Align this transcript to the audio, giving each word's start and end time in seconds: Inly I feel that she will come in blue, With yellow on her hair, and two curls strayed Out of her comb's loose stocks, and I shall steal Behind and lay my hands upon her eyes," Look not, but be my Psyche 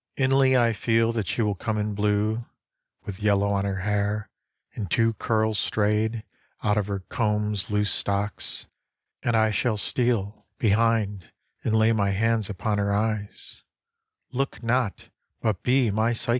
Inly 0.17 0.57
I 0.57 0.73
feel 0.73 1.11
that 1.11 1.27
she 1.27 1.43
will 1.43 1.53
come 1.53 1.77
in 1.77 1.93
blue, 1.93 2.45
With 3.05 3.21
yellow 3.21 3.51
on 3.51 3.65
her 3.65 3.81
hair, 3.81 4.29
and 4.73 4.89
two 4.89 5.13
curls 5.13 5.59
strayed 5.59 6.23
Out 6.63 6.75
of 6.75 6.87
her 6.87 7.01
comb's 7.01 7.69
loose 7.69 7.91
stocks, 7.91 8.65
and 9.21 9.35
I 9.37 9.51
shall 9.51 9.77
steal 9.77 10.47
Behind 10.57 11.31
and 11.63 11.75
lay 11.75 11.91
my 11.93 12.09
hands 12.09 12.49
upon 12.49 12.79
her 12.79 12.91
eyes," 12.91 13.63
Look 14.31 14.63
not, 14.63 15.09
but 15.39 15.61
be 15.61 15.91
my 15.91 16.13
Psyche 16.13 16.29